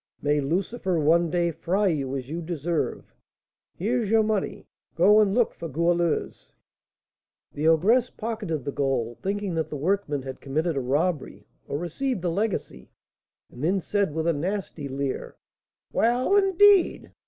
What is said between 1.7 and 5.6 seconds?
you as you deserve! Here's your money; go and look